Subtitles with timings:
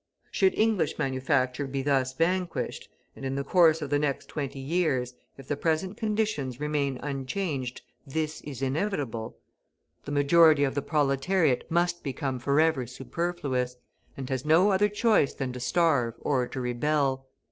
[0.31, 5.13] Should English manufacture be thus vanquished and in the course of the next twenty years,
[5.37, 9.37] if the present conditions remain unchanged, this is inevitable
[10.05, 13.75] the majority of the proletariat must become forever superfluous,
[14.17, 17.27] and has no other choice than to starve or to rebel.